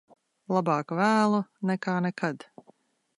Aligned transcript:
Labāk 0.55 0.93
vēlu 0.99 1.41
nekā 1.73 1.99
nekad. 2.09 2.47